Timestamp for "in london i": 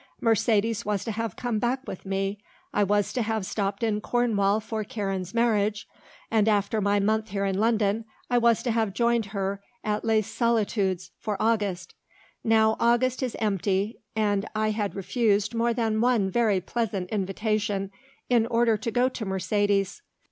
7.45-8.39